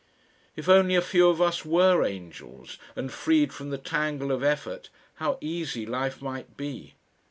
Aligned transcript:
If 0.55 0.67
only 0.67 0.95
a 0.95 1.01
few 1.03 1.29
of 1.29 1.39
us 1.39 1.63
WERE 1.63 2.03
angels 2.03 2.79
and 2.95 3.13
freed 3.13 3.53
from 3.53 3.69
the 3.69 3.77
tangle 3.77 4.31
of 4.31 4.41
effort, 4.43 4.89
how 5.17 5.37
easy 5.41 5.85
life 5.85 6.23
might 6.23 6.57
be! 6.57 6.95